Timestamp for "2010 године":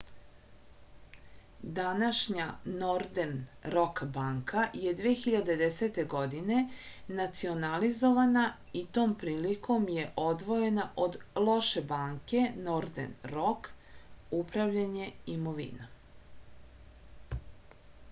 5.01-6.61